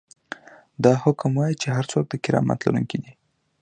دا 0.83 0.93
حکم 1.03 1.31
وايي 1.37 1.55
چې 1.61 1.67
هر 1.75 1.85
څوک 1.91 2.05
د 2.09 2.13
کرامت 2.23 2.59
لرونکی 2.63 2.97
دی. 3.03 3.13